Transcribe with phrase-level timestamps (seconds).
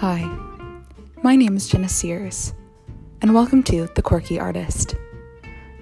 [0.00, 0.30] Hi,
[1.22, 2.52] my name is Jenna Sears,
[3.22, 4.94] and welcome to The Quirky Artist.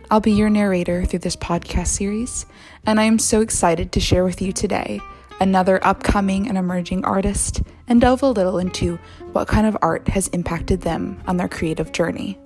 [0.08, 2.46] I'll be your narrator through this podcast series,
[2.86, 5.00] and I am so excited to share with you today
[5.40, 9.00] another upcoming and emerging artist and delve a little into
[9.32, 12.38] what kind of art has impacted them on their creative journey.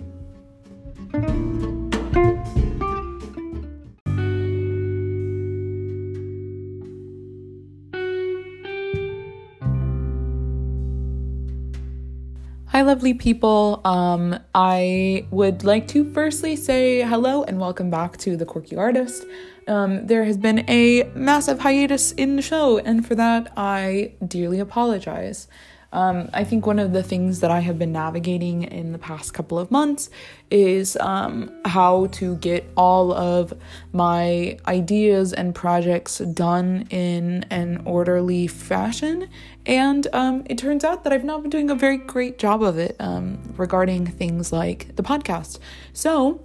[12.79, 13.81] Hi, lovely people.
[13.85, 19.25] Um, I would like to firstly say hello and welcome back to The Quirky Artist.
[19.67, 24.61] Um, there has been a massive hiatus in the show, and for that, I dearly
[24.61, 25.49] apologize.
[25.93, 29.33] Um, I think one of the things that I have been navigating in the past
[29.33, 30.11] couple of months
[30.51, 33.55] is um, how to get all of
[33.93, 39.29] my ideas and projects done in an orderly fashion.
[39.65, 42.79] And um, it turns out that I've not been doing a very great job of
[42.79, 45.59] it um, regarding things like the podcast.
[45.93, 46.45] So,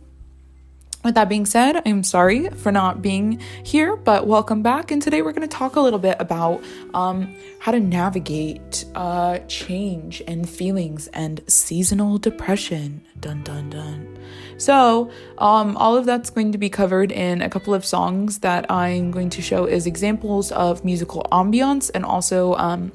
[1.04, 4.90] with that being said, I'm sorry for not being here, but welcome back.
[4.90, 9.40] And today we're going to talk a little bit about um, how to navigate uh,
[9.50, 13.04] change and feelings and seasonal depression.
[13.20, 14.18] Dun dun dun.
[14.58, 18.70] So, um, all of that's going to be covered in a couple of songs that
[18.72, 22.92] I'm going to show as examples of musical ambiance and also um,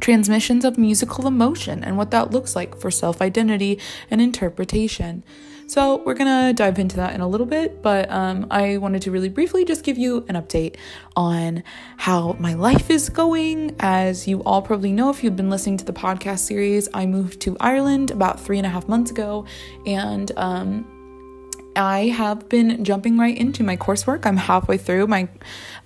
[0.00, 3.78] transmissions of musical emotion and what that looks like for self identity
[4.10, 5.22] and interpretation.
[5.66, 9.10] So, we're gonna dive into that in a little bit, but um, I wanted to
[9.10, 10.76] really briefly just give you an update
[11.16, 11.62] on
[11.96, 13.74] how my life is going.
[13.80, 17.40] As you all probably know, if you've been listening to the podcast series, I moved
[17.40, 19.46] to Ireland about three and a half months ago,
[19.86, 20.93] and um,
[21.76, 24.26] I have been jumping right into my coursework.
[24.26, 25.28] I'm halfway through my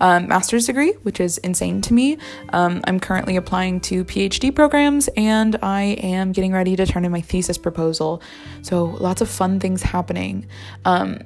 [0.01, 2.19] um, master's degree, which is insane to me.
[2.51, 7.13] Um, I'm currently applying to PhD programs and I am getting ready to turn in
[7.13, 8.23] my thesis proposal.
[8.63, 10.47] So, lots of fun things happening.
[10.85, 11.21] Um,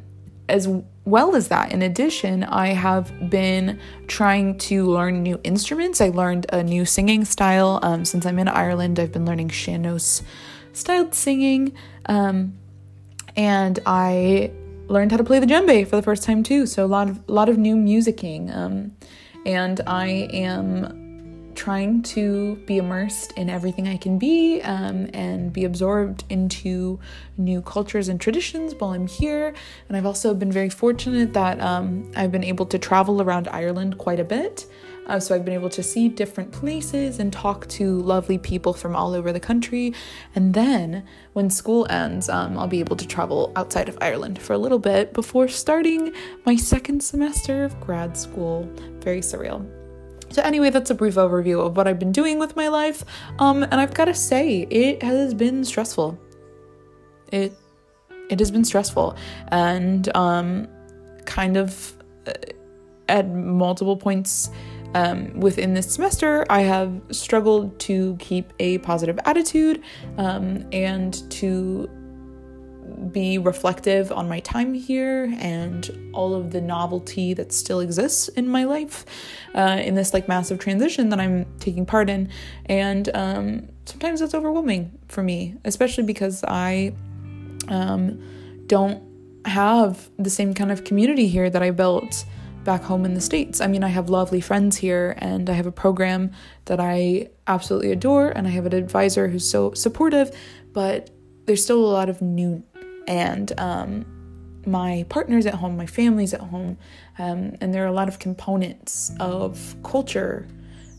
[0.49, 0.69] as
[1.05, 6.01] well as that, in addition, I have been trying to learn new instruments.
[6.01, 7.81] I learned a new singing style.
[7.83, 10.23] Um, since I'm in Ireland, I've been learning sean-nós
[10.73, 11.73] styled singing.
[12.07, 12.59] Um,
[13.37, 14.51] and I
[14.89, 16.67] learned how to play the djembe for the first time too.
[16.67, 18.93] So a lot of lot of new musicking, um,
[19.47, 21.03] and I am
[21.55, 26.99] trying to be immersed in everything I can be um, and be absorbed into
[27.37, 29.55] new cultures and traditions while I'm here.
[29.89, 33.99] And I've also been very fortunate that um, I've been able to travel around Ireland
[33.99, 34.67] quite a bit.
[35.07, 38.95] Uh, so I've been able to see different places and talk to lovely people from
[38.95, 39.95] all over the country.
[40.35, 44.53] And then when school ends, um, I'll be able to travel outside of Ireland for
[44.53, 46.13] a little bit before starting
[46.47, 48.69] my second semester of grad school.
[49.01, 49.69] Very surreal.
[50.31, 53.05] So anyway, that's a brief overview of what I've been doing with my life.
[53.39, 56.19] Um, and I've got to say, it has been stressful.
[57.31, 57.53] It
[58.31, 59.15] it has been stressful
[59.49, 60.67] and um,
[61.27, 61.93] kind of
[62.27, 62.33] uh,
[63.09, 64.51] at multiple points
[64.95, 69.83] um, within this semester, I have struggled to keep a positive attitude
[70.19, 71.89] um, and to
[73.11, 78.49] be reflective on my time here and all of the novelty that still exists in
[78.49, 79.05] my life
[79.55, 82.29] uh, in this like massive transition that I'm taking part in.
[82.67, 86.95] And um, sometimes it's overwhelming for me, especially because I
[87.69, 88.23] um,
[88.67, 89.03] don't
[89.47, 92.25] have the same kind of community here that I built
[92.65, 93.61] back home in the States.
[93.61, 96.33] I mean, I have lovely friends here and I have a program
[96.67, 100.37] that I absolutely adore and I have an advisor who's so supportive,
[100.73, 101.11] but
[101.47, 102.63] there's still a lot of new
[103.09, 104.07] and um,
[104.67, 106.79] my partner's at home, my family's at home,
[107.19, 110.47] um, and there are a lot of components of culture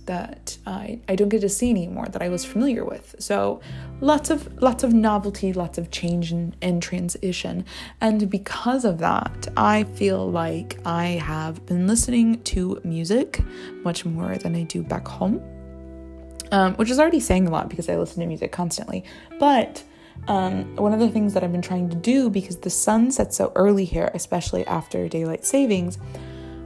[0.06, 3.16] that I, I don't get to see anymore that I was familiar with.
[3.20, 3.62] So
[4.02, 7.66] lots of lots of novelty, lots of change and, and transition.
[8.02, 13.42] And because of that, I feel like I have been listening to music
[13.84, 15.42] much more than I do back home.
[16.52, 19.04] Um, which is already saying a lot because I listen to music constantly.
[19.40, 19.84] But
[20.28, 23.38] um, one of the things that I've been trying to do because the sun sets
[23.38, 25.98] so early here, especially after daylight savings,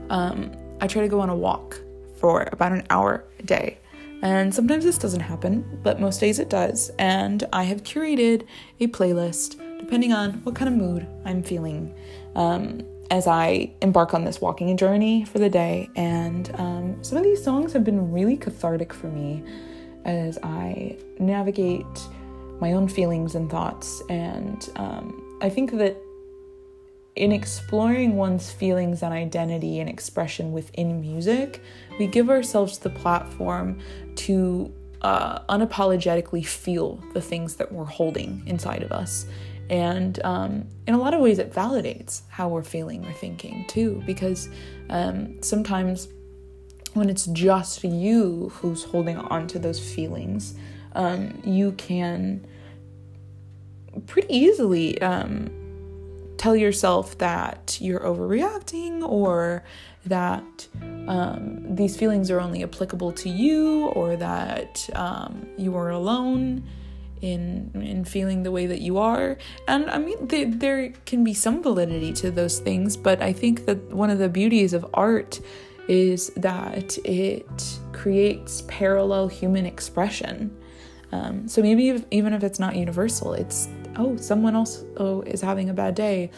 [0.10, 0.52] um,
[0.82, 1.80] I try to go on a walk
[2.20, 3.78] for about an hour a day.
[4.22, 6.90] And sometimes this doesn't happen, but most days it does.
[6.98, 8.46] And I have curated
[8.80, 11.94] a playlist depending on what kind of mood I'm feeling
[12.36, 12.82] um,
[13.12, 15.90] as I embark on this walking journey for the day.
[15.96, 19.44] And um, some of these songs have been really cathartic for me
[20.06, 21.86] as I navigate
[22.60, 24.02] my own feelings and thoughts.
[24.10, 25.96] And um, I think that
[27.18, 31.62] in exploring one's feelings and identity and expression within music,
[32.00, 33.80] we give ourselves the platform
[34.16, 39.26] to uh, unapologetically feel the things that we're holding inside of us.
[39.70, 44.02] And um, in a lot of ways, it validates how we're feeling or thinking too,
[44.06, 44.50] because
[44.90, 46.08] um, sometimes
[46.94, 50.56] when it's just you who's holding on to those feelings,
[50.94, 52.46] um, you can
[54.06, 55.50] pretty easily um,
[56.38, 59.64] tell yourself that you're overreacting or
[60.06, 60.68] that
[61.08, 66.64] um, these feelings are only applicable to you or that um, you are alone
[67.22, 69.38] in in feeling the way that you are.
[69.68, 73.66] And i mean there, there can be some validity to those things but i think
[73.66, 75.40] that one of the beauties of art
[75.88, 80.56] is that it creates parallel human expression.
[81.14, 85.42] Um, so maybe if, even if it's not universal it's oh someone else oh, is
[85.42, 86.30] having a bad day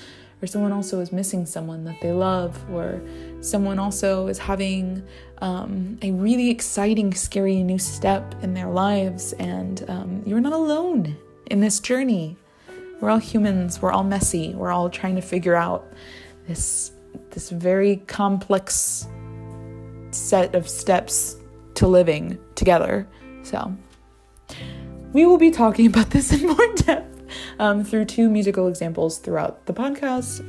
[0.42, 3.02] or someone also is missing someone that they love, or
[3.42, 5.04] someone also is having
[5.42, 11.18] um, a really exciting, scary new step in their lives, and um, you're not alone
[11.48, 12.38] in this journey.
[13.02, 15.86] We're all humans, we're all messy, we're all trying to figure out
[16.48, 16.92] this,
[17.32, 19.08] this very complex
[20.12, 21.36] set of steps
[21.76, 23.08] to living together.
[23.44, 23.76] So,
[25.12, 27.19] we will be talking about this in more depth
[27.60, 30.40] um, through two musical examples throughout the podcast.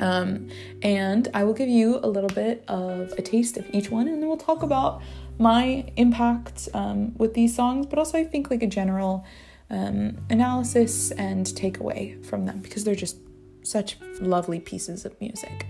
[0.00, 0.48] Um,
[0.80, 4.22] and I will give you a little bit of a taste of each one, and
[4.22, 5.02] then we'll talk about
[5.38, 9.24] my impact um, with these songs, but also I think like a general
[9.70, 13.16] um, analysis and takeaway from them because they're just
[13.62, 15.66] such lovely pieces of music.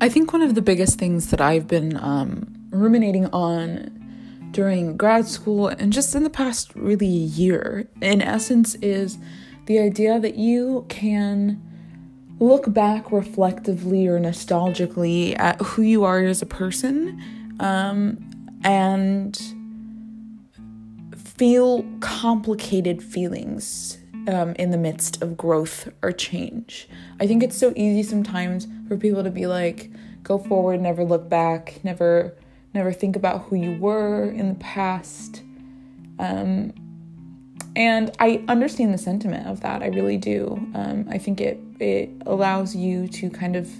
[0.00, 3.94] I think one of the biggest things that I've been um, ruminating on
[4.52, 9.18] during grad school and just in the past really year, in essence, is
[9.66, 11.60] the idea that you can
[12.38, 17.20] look back reflectively or nostalgically at who you are as a person
[17.58, 18.18] um,
[18.62, 19.36] and
[21.16, 23.97] feel complicated feelings
[24.28, 26.88] um, in the midst of growth or change.
[27.18, 29.90] I think it's so easy sometimes for people to be like,
[30.22, 32.36] go forward, never look back, never
[32.74, 35.42] never think about who you were in the past.
[36.18, 36.74] Um,
[37.74, 39.82] and I understand the sentiment of that.
[39.82, 40.60] I really do.
[40.74, 43.70] Um, I think it it allows you to kind of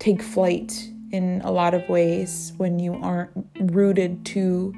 [0.00, 3.30] take flight in a lot of ways when you aren't
[3.60, 4.74] rooted to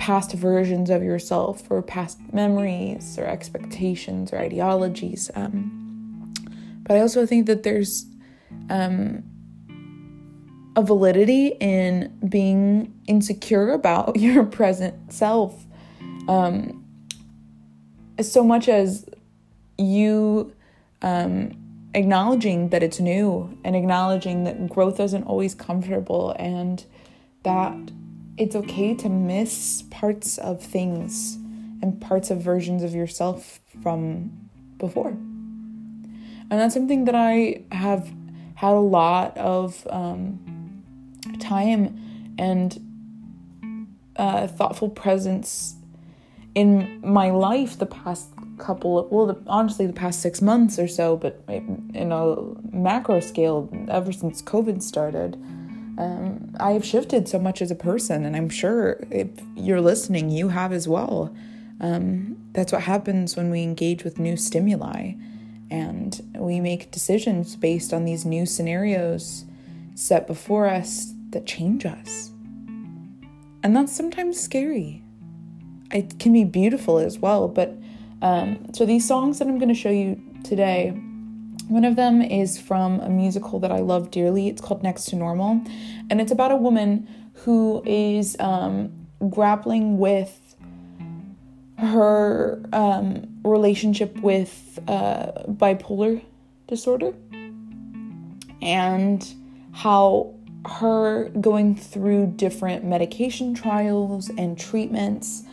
[0.00, 5.30] past versions of yourself or past memories or expectations or ideologies.
[5.34, 6.32] Um,
[6.84, 8.06] but I also think that there's
[8.70, 9.22] um,
[10.74, 15.66] a validity in being insecure about your present self.
[16.28, 16.82] Um,
[18.22, 19.04] so much as
[19.76, 20.54] you
[21.02, 21.52] um,
[21.92, 26.86] acknowledging that it's new and acknowledging that growth isn't always comfortable and
[27.42, 27.76] that
[28.40, 31.36] it's okay to miss parts of things
[31.82, 34.48] and parts of versions of yourself from
[34.78, 35.10] before.
[35.10, 38.10] And that's something that I have
[38.54, 40.82] had a lot of um,
[41.38, 42.80] time and
[44.16, 45.74] uh, thoughtful presence
[46.54, 50.88] in my life the past couple of, well, the, honestly, the past six months or
[50.88, 52.36] so, but in a
[52.74, 55.36] macro scale, ever since COVID started
[56.00, 60.30] um, I have shifted so much as a person, and I'm sure if you're listening,
[60.30, 61.34] you have as well.
[61.78, 65.12] Um, that's what happens when we engage with new stimuli
[65.70, 69.44] and we make decisions based on these new scenarios
[69.94, 72.30] set before us that change us.
[73.62, 75.02] And that's sometimes scary.
[75.92, 77.74] It can be beautiful as well, but
[78.22, 80.98] um, so these songs that I'm going to show you today
[81.70, 84.48] one of them is from a musical that I love dearly.
[84.48, 85.62] It's called Next to Normal,
[86.10, 87.08] and it's about a woman
[87.44, 90.56] who is um, grappling with
[91.78, 96.22] her um, relationship with uh, bipolar
[96.66, 97.14] disorder
[98.60, 99.32] and
[99.72, 100.34] how
[100.66, 105.44] her going through different medication trials and treatments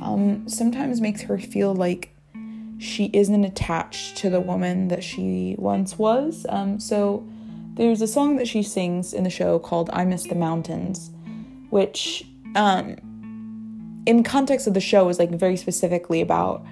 [0.00, 2.14] um, sometimes makes her feel like
[2.78, 6.46] she isn't attached to the woman that she once was.
[6.48, 7.26] Um, so
[7.74, 11.10] there's a song that she sings in the show called I Miss the Mountains,
[11.70, 12.96] which, um,
[14.06, 16.64] in context of the show, is like very specifically about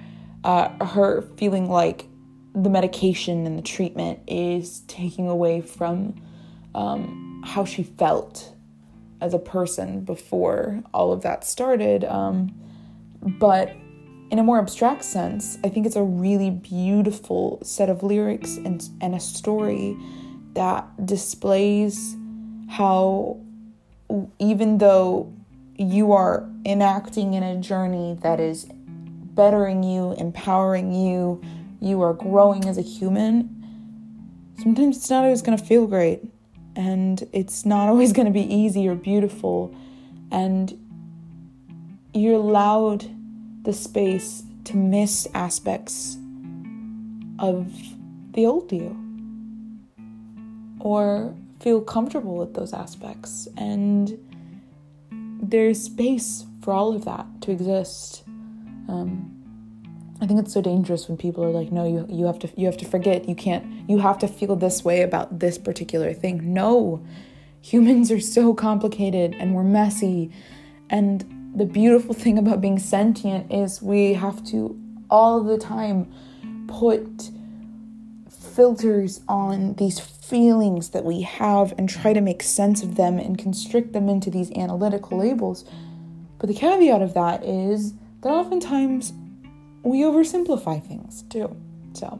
[0.43, 2.05] uh, her feeling like
[2.55, 6.15] the medication and the treatment is taking away from
[6.73, 8.53] um, how she felt
[9.21, 12.03] as a person before all of that started.
[12.03, 12.53] Um,
[13.21, 13.75] but
[14.29, 18.87] in a more abstract sense, I think it's a really beautiful set of lyrics and,
[18.99, 19.95] and a story
[20.53, 22.15] that displays
[22.69, 23.39] how,
[24.39, 25.33] even though
[25.77, 31.41] you are enacting in a journey that is bettering you, empowering you,
[31.79, 33.53] you are growing as a human,
[34.61, 36.21] sometimes it's not always going to feel great.
[36.75, 39.73] And it's not always going to be easy or beautiful.
[40.31, 40.77] And
[42.13, 43.16] you're allowed
[43.67, 46.17] the space to miss aspects
[47.37, 47.69] of
[48.31, 48.95] the old you
[50.79, 53.45] or feel comfortable with those aspects.
[53.57, 54.17] And
[55.11, 58.23] there's space for all of that to exist.
[58.87, 59.33] Um,
[60.21, 62.65] i think it's so dangerous when people are like no you, you have to you
[62.67, 63.27] have to forget.
[63.27, 66.53] You can't you have to feel this way about this particular thing.
[66.53, 67.05] No.
[67.61, 70.31] Humans are so complicated and we're messy.
[70.89, 76.07] And the beautiful thing about being sentient is we have to all the time
[76.67, 77.31] put
[78.29, 83.39] filters on these feelings that we have and try to make sense of them and
[83.39, 85.65] constrict them into these analytical labels.
[86.37, 89.13] But the caveat of that is that oftentimes
[89.81, 91.55] we oversimplify things too.
[91.93, 92.19] So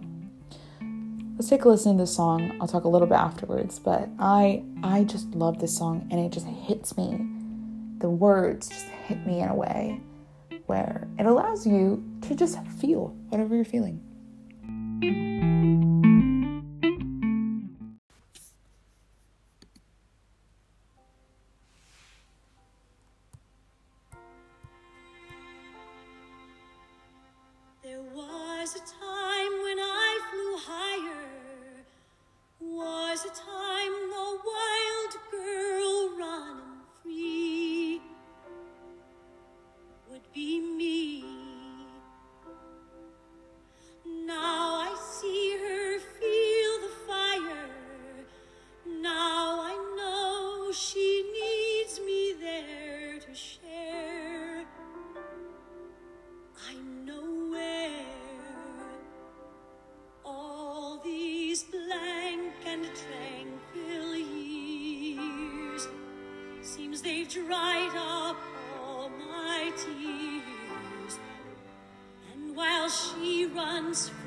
[1.36, 2.58] let's take a listen to this song.
[2.60, 6.32] I'll talk a little bit afterwards, but I I just love this song and it
[6.32, 7.24] just hits me
[8.00, 10.02] the words just hit me in a way
[10.66, 14.04] where it allows you to just feel whatever you're feeling.
[67.02, 68.38] they've dried up
[68.82, 71.20] all my tears.
[72.34, 74.27] And while she runs free,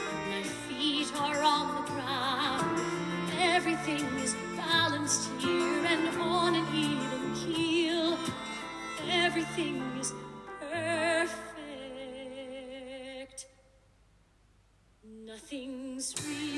[15.51, 16.50] Nothing's real.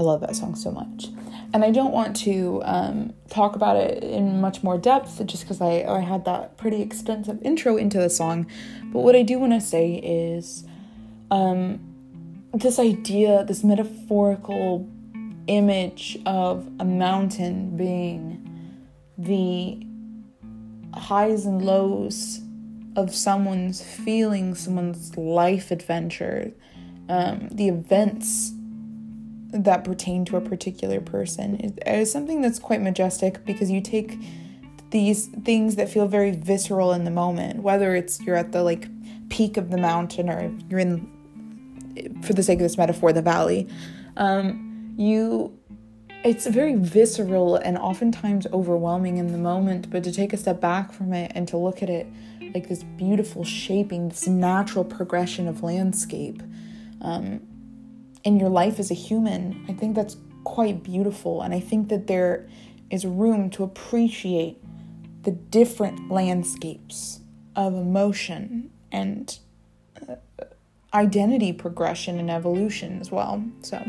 [0.00, 1.08] I love that song so much.
[1.52, 5.60] And I don't want to um, talk about it in much more depth just because
[5.60, 8.46] I, I had that pretty extensive intro into the song.
[8.94, 10.64] But what I do want to say is
[11.30, 11.80] um,
[12.54, 14.88] this idea, this metaphorical
[15.48, 18.72] image of a mountain being
[19.18, 19.86] the
[20.98, 22.40] highs and lows
[22.96, 26.52] of someone's feelings, someone's life adventure,
[27.10, 28.54] um, the events
[29.52, 34.18] that pertain to a particular person is something that's quite majestic because you take
[34.90, 38.88] these things that feel very visceral in the moment, whether it's you're at the like
[39.28, 43.68] peak of the mountain or you're in, for the sake of this metaphor, the valley.
[44.16, 45.56] Um, you
[46.22, 50.92] it's very visceral and oftentimes overwhelming in the moment, but to take a step back
[50.92, 52.06] from it and to look at it
[52.54, 56.42] like this beautiful shaping, this natural progression of landscape
[57.00, 57.40] um,
[58.24, 61.42] in your life as a human, I think that's quite beautiful.
[61.42, 62.48] And I think that there
[62.90, 64.58] is room to appreciate
[65.22, 67.20] the different landscapes
[67.56, 69.38] of emotion and
[70.08, 70.16] uh,
[70.94, 73.44] identity progression and evolution as well.
[73.62, 73.82] So.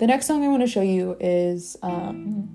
[0.00, 2.48] The next song I want to show you is um,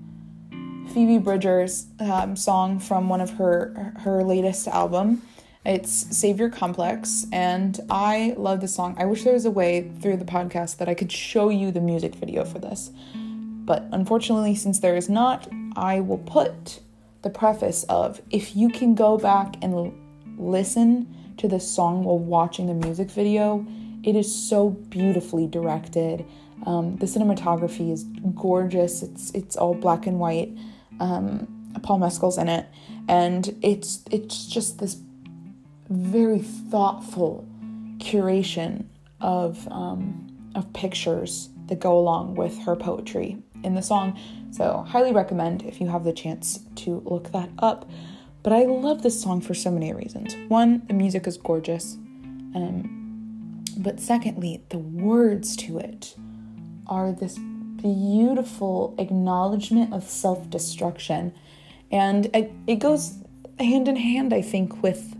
[0.92, 5.22] Phoebe Bridgers' um, song from one of her her latest album.
[5.68, 8.94] It's Savior Complex, and I love this song.
[8.98, 11.80] I wish there was a way through the podcast that I could show you the
[11.80, 12.92] music video for this.
[13.14, 16.78] But unfortunately, since there is not, I will put
[17.22, 19.94] the preface of if you can go back and l-
[20.38, 23.66] listen to the song while watching the music video,
[24.04, 26.24] it is so beautifully directed
[26.64, 29.02] um, the cinematography is gorgeous.
[29.02, 30.56] It's it's all black and white.
[31.00, 31.48] Um,
[31.82, 32.66] Paul Mescal's in it,
[33.08, 34.96] and it's it's just this
[35.88, 37.46] very thoughtful
[37.98, 38.86] curation
[39.20, 44.18] of um, of pictures that go along with her poetry in the song.
[44.50, 47.90] So highly recommend if you have the chance to look that up.
[48.42, 50.36] But I love this song for so many reasons.
[50.48, 51.94] One, the music is gorgeous.
[52.54, 56.14] Um, but secondly, the words to it
[56.86, 57.38] are this
[57.82, 61.34] beautiful acknowledgement of self destruction.
[61.90, 63.18] And it, it, goes
[63.58, 65.15] hand in hand, I think, with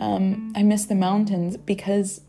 [0.00, 2.20] um, I Miss the Mountains because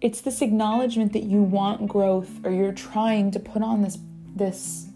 [0.00, 3.98] it's this acknowledgement that you want growth or you're trying to put on this,
[4.34, 4.86] this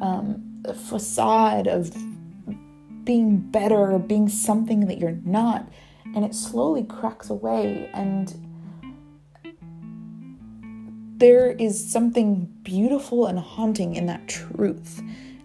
[0.00, 1.94] um, facade of
[3.04, 5.68] being better or being something that you're not.
[6.14, 8.34] And it slowly cracks away and
[11.18, 15.02] there is something beautiful and haunting in that truth.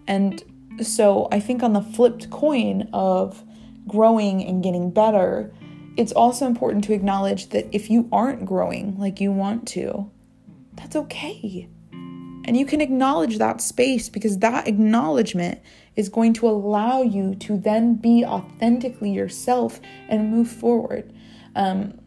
[0.07, 0.43] And
[0.81, 3.43] so I think on the flipped coin of
[3.87, 5.53] growing and getting better,
[5.97, 10.09] it's also important to acknowledge that if you aren't growing like you want to,
[10.75, 11.69] that's okay.
[12.43, 15.61] And you can acknowledge that space because that acknowledgement
[15.95, 21.13] is going to allow you to then be authentically yourself and move forward.
[21.55, 21.99] Um,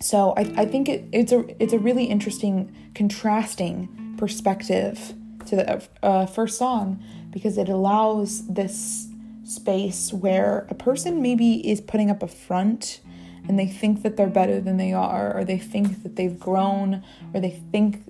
[0.00, 5.14] so I, I think it, it's a it's a really interesting contrasting perspective
[5.46, 9.05] to the uh, first song because it allows this
[9.46, 13.00] space where a person maybe is putting up a front
[13.48, 17.02] and they think that they're better than they are or they think that they've grown
[17.32, 18.04] or they think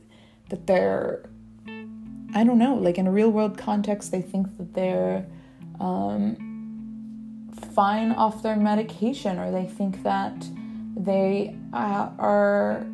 [0.48, 1.28] that they're
[2.34, 5.26] I don't know like in a real world context they think that they're
[5.78, 6.36] um,
[7.74, 10.34] fine off their medication or they think that
[10.96, 12.86] they uh, are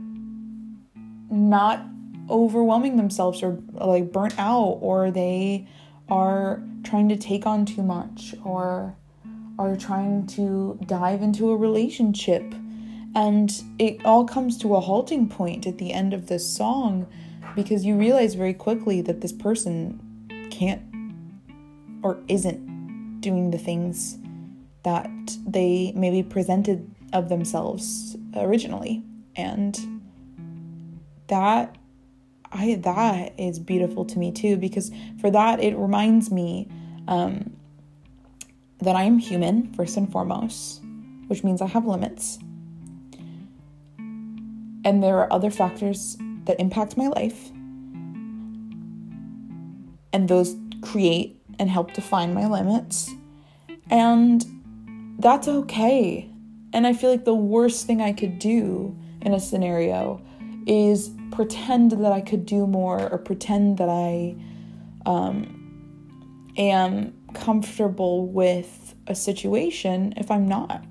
[1.31, 1.85] not
[2.29, 5.67] overwhelming themselves or like burnt out or they
[6.09, 8.97] are trying to take on too much or
[9.59, 12.43] are trying to dive into a relationship
[13.15, 17.07] and it all comes to a halting point at the end of this song
[17.55, 20.01] because you realize very quickly that this person
[20.51, 20.83] can't
[22.03, 24.19] or isn't doing the things
[24.83, 25.11] that
[25.47, 29.03] they maybe presented of themselves originally.
[29.37, 30.03] And
[31.29, 31.77] that
[32.53, 36.69] I that is beautiful to me too because for that it reminds me
[37.09, 37.57] um,
[38.81, 40.83] that I am human first and foremost,
[41.29, 42.39] which means I have limits.
[44.85, 47.51] And there are other factors that impact my life.
[50.13, 53.11] And those create and help define my limits.
[53.91, 54.45] And
[55.19, 56.29] that's okay.
[56.73, 60.21] And I feel like the worst thing I could do in a scenario
[60.67, 64.37] is pretend that I could do more or pretend that I
[65.07, 70.85] um, am comfortable with a situation if I'm not.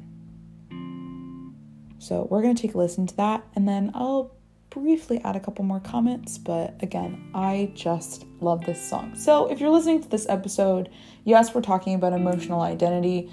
[1.99, 4.36] So we're going to take a listen to that and then I'll
[4.71, 9.13] briefly add a couple more comments, but again, I just love this song.
[9.15, 10.89] So, if you're listening to this episode,
[11.25, 13.30] yes, we're talking about emotional identity.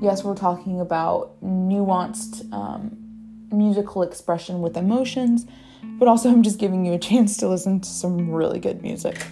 [0.00, 2.96] Yes, we're talking about nuanced um,
[3.52, 5.46] musical expression with emotions,
[5.82, 9.26] but also I'm just giving you a chance to listen to some really good music.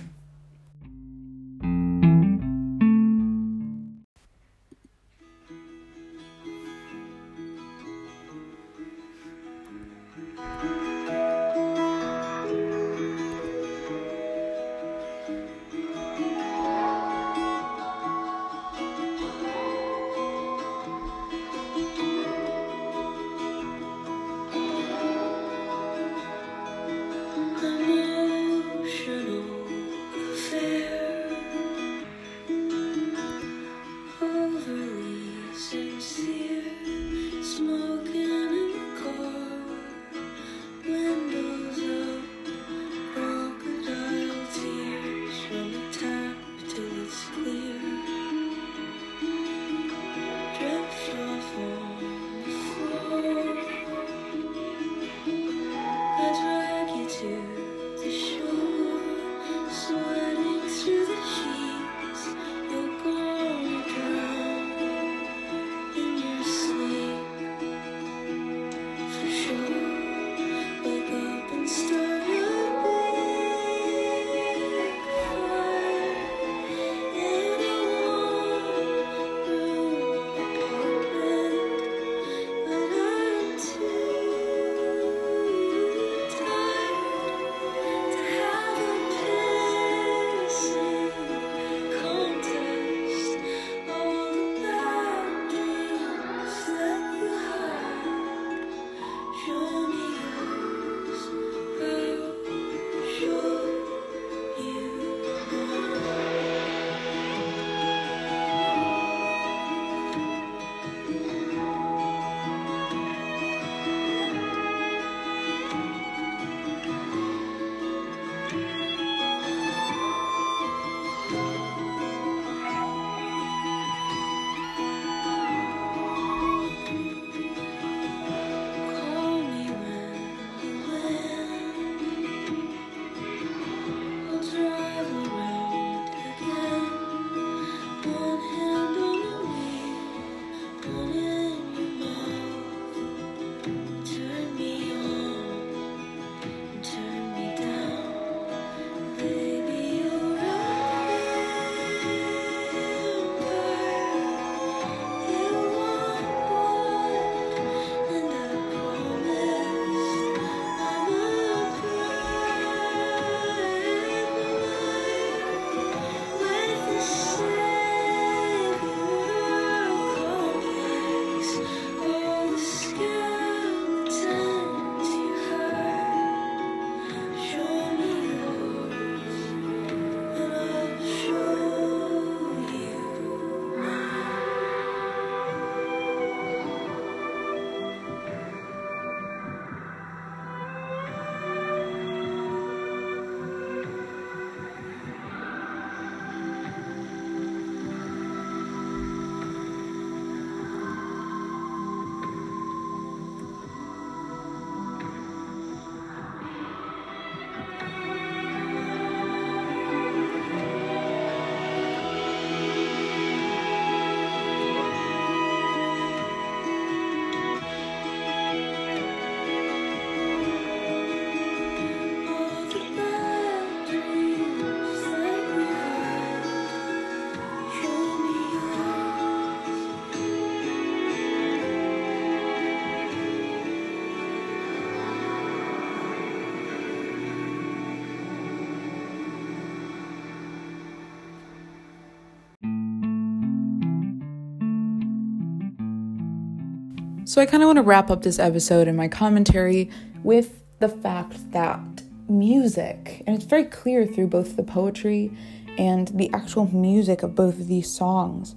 [247.26, 249.90] So, I kind of want to wrap up this episode and my commentary
[250.22, 251.80] with the fact that
[252.28, 255.36] music, and it's very clear through both the poetry
[255.76, 258.54] and the actual music of both of these songs,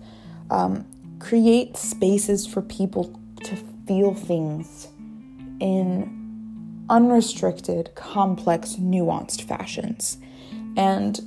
[0.52, 0.86] um,
[1.18, 3.56] create spaces for people to
[3.88, 4.90] feel things
[5.60, 10.20] in unrestricted, complex, nuanced fashions.
[10.78, 11.20] And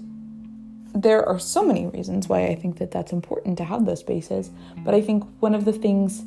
[0.94, 4.52] there are so many reasons why I think that that's important to have those spaces,
[4.84, 6.22] but I think one of the things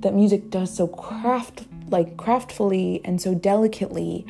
[0.00, 4.24] that music does so craft like craftfully and so delicately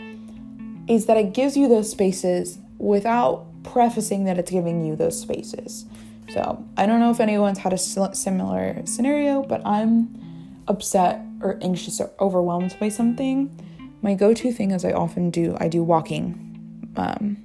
[0.89, 5.85] is that it gives you those spaces without prefacing that it's giving you those spaces.
[6.31, 12.01] So I don't know if anyone's had a similar scenario, but I'm upset or anxious
[12.01, 13.51] or overwhelmed by something.
[14.03, 17.37] My go to thing, as I often do, I do walking um,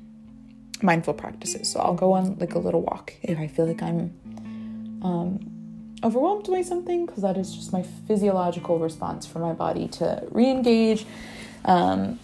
[0.82, 1.70] mindful practices.
[1.70, 4.14] So I'll go on like a little walk if I feel like I'm
[5.02, 5.55] um,
[6.06, 10.50] overwhelmed by something, because that is just my physiological response for my body to re
[10.50, 11.06] engage.
[11.66, 12.20] Um,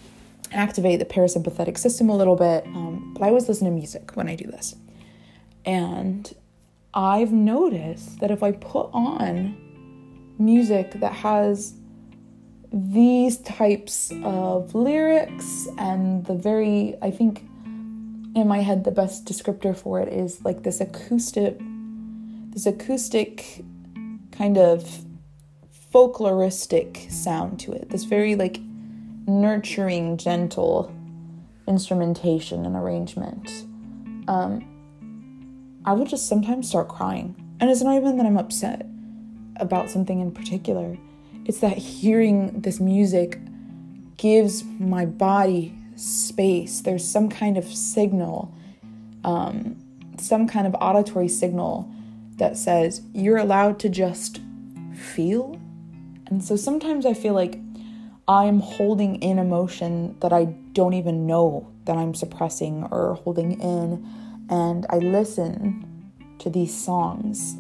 [0.54, 2.65] activate the parasympathetic system a little bit.
[2.65, 4.76] Um, but I always listen to music when I do this.
[5.65, 6.34] And
[6.94, 9.56] I've noticed that if I put on
[10.38, 11.74] music that has
[12.74, 17.44] these types of lyrics and the very, I think
[18.36, 21.60] in my head, the best descriptor for it is like this acoustic,
[22.52, 23.63] this acoustic
[24.41, 25.06] kind of
[25.93, 27.91] folkloristic sound to it.
[27.91, 28.60] This very like
[29.27, 30.91] nurturing, gentle
[31.67, 33.65] instrumentation and arrangement,
[34.27, 34.65] um,
[35.86, 37.36] I will just sometimes start crying.
[37.60, 38.88] And it's not even that I'm upset
[39.58, 40.97] about something in particular,
[41.45, 43.38] it's that hearing this music
[44.17, 46.82] gives my body space.
[46.82, 48.51] There's some kind of signal,
[49.23, 49.77] um,
[50.17, 51.88] some kind of auditory signal
[52.41, 54.39] that says you're allowed to just
[54.95, 55.62] feel.
[56.25, 57.60] And so sometimes I feel like
[58.27, 64.04] I'm holding in emotion that I don't even know that I'm suppressing or holding in.
[64.49, 67.54] And I listen to these songs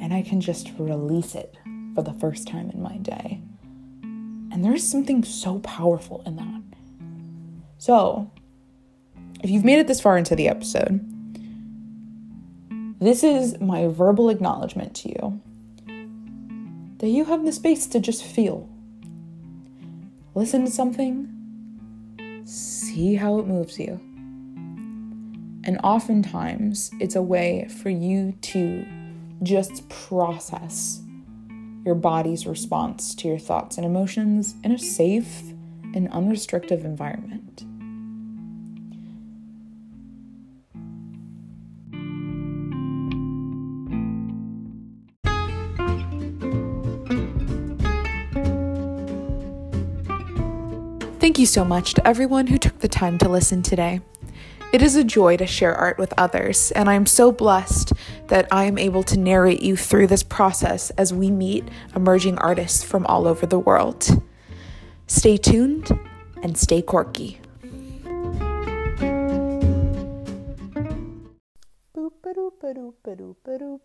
[0.00, 1.58] and I can just release it
[1.94, 3.42] for the first time in my day.
[4.02, 6.62] And there's something so powerful in that.
[7.76, 8.30] So,
[9.42, 11.11] if you've made it this far into the episode,
[13.06, 15.40] this is my verbal acknowledgement to you
[16.98, 18.68] that you have the space to just feel
[20.34, 21.28] listen to something,
[22.44, 24.00] see how it moves you.
[25.64, 28.86] And oftentimes, it's a way for you to
[29.42, 31.02] just process
[31.84, 35.42] your body's response to your thoughts and emotions in a safe
[35.94, 37.64] and unrestricted environment.
[51.42, 54.00] You so much to everyone who took the time to listen today.
[54.72, 57.92] It is a joy to share art with others, and I'm so blessed
[58.28, 61.64] that I am able to narrate you through this process as we meet
[61.96, 64.22] emerging artists from all over the world.
[65.08, 65.90] Stay tuned
[66.44, 67.40] and stay quirky.
[71.92, 73.80] Boop, ba-doop, ba-doop, ba-doop.